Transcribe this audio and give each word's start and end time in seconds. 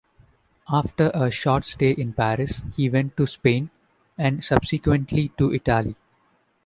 After 0.67 1.11
a 1.13 1.29
short 1.29 1.63
stay 1.63 1.91
in 1.91 2.13
Paris 2.13 2.63
he 2.75 2.89
went 2.89 3.15
to 3.17 3.27
Spain, 3.27 3.69
and 4.17 4.43
subsequently 4.43 5.29
to 5.37 5.53
Italy. 5.53 5.95